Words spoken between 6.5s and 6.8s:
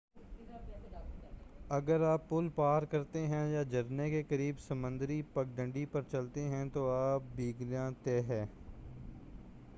ہیں